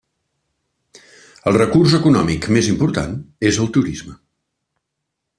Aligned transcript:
El 1.51 1.57
recurs 1.59 1.93
econòmic 1.97 2.47
més 2.57 2.69
important 2.73 3.13
és 3.51 3.59
el 3.65 3.69
turisme. 3.77 4.15